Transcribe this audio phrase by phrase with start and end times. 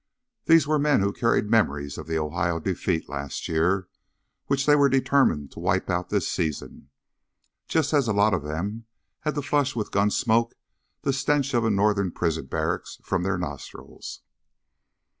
[0.45, 3.87] These were men who carried memories of the Ohio defeat last year
[4.47, 6.89] which they were determined to wipe out this season,
[7.67, 8.85] just as a lot of them
[9.19, 10.55] had to flush with gunsmoke
[11.03, 14.21] the stench of a Northern prison barracks from their nostrils.